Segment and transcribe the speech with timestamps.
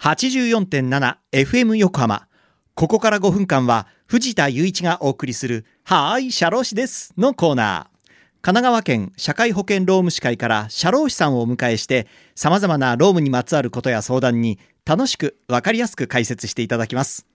[0.00, 2.26] 84.7FM 横浜。
[2.74, 8.10] ここから5分間は藤田雄一がお送りするはーい、社労士ですのコーナー。
[8.40, 17.26] 神奈川県社会保険労務士会から社労士さんをお迎えして様々な労務にまつわることや相談に楽しくわかりやすく解説していただきます。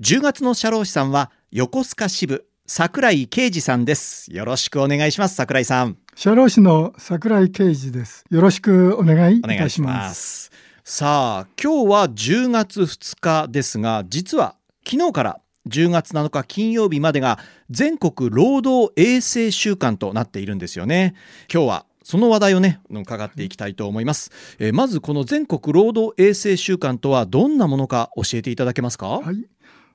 [0.00, 4.32] 10月の社労士さんは横須賀支部桜井啓二さんです。
[4.32, 5.34] よろしくお願いします。
[5.34, 5.98] 桜井さん。
[6.14, 8.24] 社労士の桜井啓二です。
[8.30, 10.08] よろしくお願いいお願いしたしま。
[10.14, 10.50] す。
[10.84, 17.38] さあ、今日は10月2日ですが、実は昨日から10月7日金曜日までが
[17.70, 21.14] 全国労働衛生週間となっているんですよね。
[21.52, 29.46] 今日はその話題をね伺っていきたいと思います、えーまずこの全国労働衛生週間とはどんなものか教えていただけますか、はい。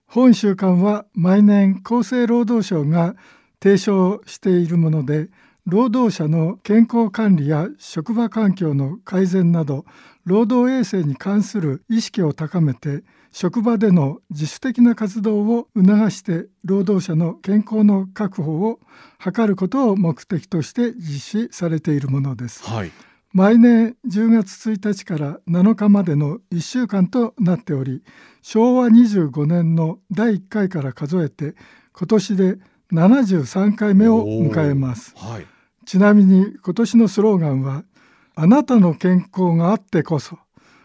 [0.05, 3.17] 本週間は毎年厚生労働省が
[3.61, 5.27] 提唱しているもので、
[5.65, 9.83] 労働者の健康管理や職場環境の改善など、
[10.27, 18.81] 労働衛生に関する意識を高めて、職場での自主的な活動を促して労働者の健康の確保を
[19.23, 22.61] 図ることを目的として実施されているものです。
[22.65, 22.91] はい。
[23.31, 28.01] 毎年10月1日から7日までの1週間となっており
[28.41, 31.55] 昭和25年の第1回から数えて
[31.93, 32.57] 今年で
[32.91, 35.45] 73回目を迎えますはい。
[35.85, 37.83] ちなみに今年のスローガンは
[38.39, 40.37] 「あなたの健康があってこそ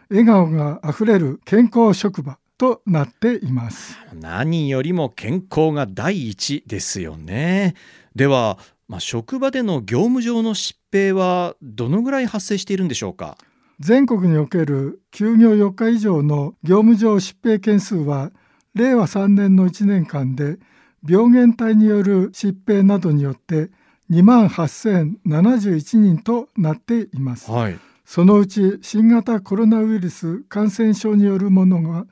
[0.08, 7.74] 笑顔があふれる健康職場」となっています何よりも健康が第一ですよね。
[8.14, 8.58] では、
[8.88, 13.36] まあ、職場での業務上の疾病はどのぐらい発生しているんでしょうか？
[13.80, 18.30] 全国における休業4日以上の業務上疾病件数は
[18.74, 20.56] 令和3年の1年間で
[21.06, 23.70] 病原体による疾病などによって
[24.12, 27.50] 2万8071人となっています。
[27.50, 27.78] はい。
[28.04, 32.04] そのうち新型コロナウイルス感染症によるものが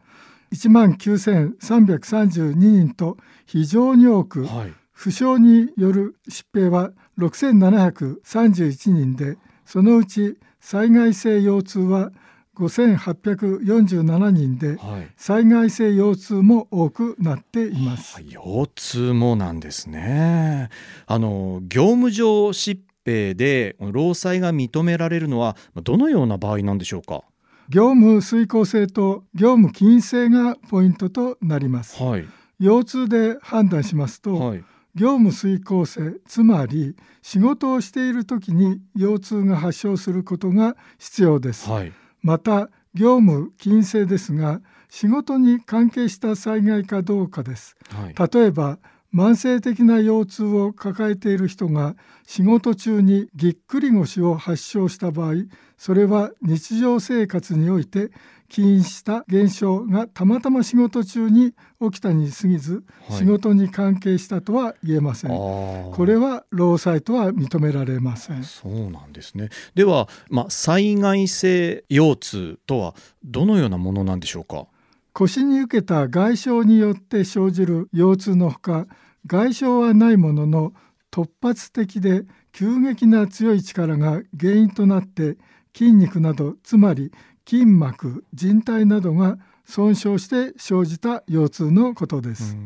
[0.51, 4.73] 1万9332人と非常に多く、はい。
[4.93, 12.13] 負傷による疾病は6731人でそのうち災害性腰痛は
[12.61, 15.09] 5847人ではい。
[15.17, 18.23] 災害性腰痛も多くなっています。
[18.23, 20.69] 腰痛もなんですね。
[21.07, 27.23] あの業務上疾病で労災が認められるのはどのような場合なんでしょうか？
[27.69, 32.03] 業務遂行性と業務起因性がポイントとなります。
[32.03, 32.27] はい。
[32.59, 34.65] 腰痛で判断しますと、はい。
[34.97, 41.71] 業務遂行性つまり仕事をしている時に腰痛が発症することが必要です。
[41.71, 41.93] はい。
[42.23, 48.41] また業務起因性ですが仕事に関係した災害かどうかですはい。
[48.41, 48.79] 例えば
[49.13, 55.35] 慢性的な腰痛を抱えている人が仕事中にぎっくり腰を発症した場合
[55.77, 58.11] それは日常生活において
[58.49, 69.51] 起因した現象がたまたま仕事中に起きたに過ぎず、はい仕事に関係したとは言えませんあこーれは労災とは認められませんそうなんですね。
[69.75, 72.95] では、まあ、災害性腰痛とは
[73.25, 74.67] どのようなものなんでしょうか？
[75.13, 78.87] 腰に受けた外傷によって生じる腰痛のほか
[79.27, 80.73] 外傷はないものの
[81.11, 85.37] 突発的で急激な強い力が原因となって
[85.77, 87.13] 筋肉などつまり
[87.49, 92.57] 筋膜靭帯などが損傷して生じた腰痛のことです。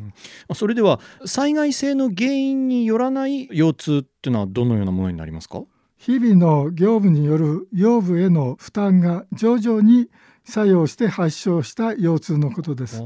[0.55, 5.63] それでは災害性の原因によらない腰痛っていうのはどのようなものになりますか？
[5.97, 10.09] 日々の業務による腰部への負担が徐々に
[10.45, 13.03] 作用して発症した腰痛のことです。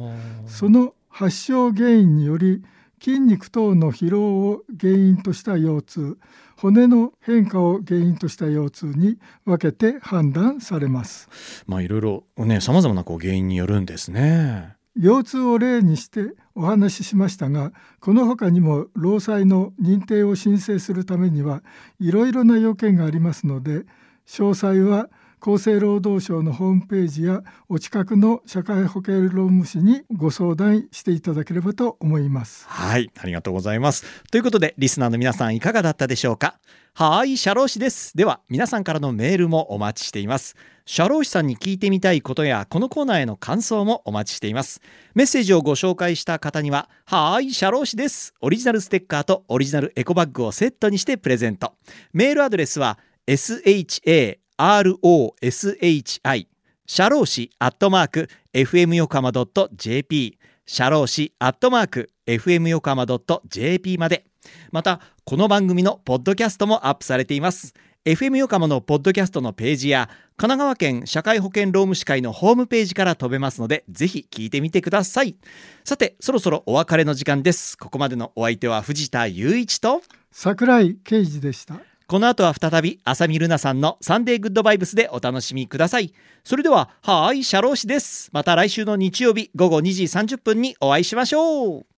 [0.47, 2.63] その発症原因により
[3.01, 6.19] 筋肉等の疲労を原因とした腰痛
[6.57, 11.29] 骨の変化を原因とした腰痛に分けて判断されます
[11.67, 14.78] まあいろいろね様々なこう原因によるんですね。
[14.99, 21.63] 腰痛を例にしてお話ししましたがこの他にも労災の認定を申請するためには
[22.01, 23.85] いろいろな要件がありますので
[24.27, 25.09] 詳細は
[25.41, 32.67] 厚生労働省のホームページやお近くの社会保険労務士にご相談していただければと思います。
[32.69, 34.05] はい、ありがとうございます。
[34.31, 36.59] ということで、リスナーの皆さんいかがだったでしょうか？
[36.95, 38.17] はい、社労士です。
[38.17, 40.57] では、皆さんからのメールもお待ちしています。
[40.85, 44.81] 社労士さんに聞いてみたいことや、このコーナーへの感想もお待ちしています。
[45.15, 48.35] メッセージをご紹介した方には、はい、社労士です。
[48.41, 51.75] オリジナルステッカーとオリジナルエコバッグをセットにしてプレゼント。
[52.13, 52.99] メールアドレスは、
[53.29, 56.49] sha ROSHI
[56.85, 59.31] 社労士アットマーク FM 横浜
[59.77, 63.07] .jp 社労士アットマーク FM 横浜
[63.47, 64.25] .jp まで。
[64.73, 67.73] またこの番組のポッドキャストもアップされています。
[68.05, 75.37] FM 横浜のポッドキャストのページや神奈川県社会保険労務士会のホームページから飛べますのでぜひ聞いてみてください。
[75.85, 77.79] さてそろそろお別れの時間です。
[77.79, 80.03] ここまでのお相手は藤田雄一と
[80.33, 81.77] 桜井啓二でした。
[82.09, 86.15] この後は再び浅見ルナさんのサンデーグッドバイブスでお楽しみください。
[86.43, 88.31] それでははーいシャロー氏です。
[88.33, 91.89] また来週の日曜日午後2時30分にお会いしましょう。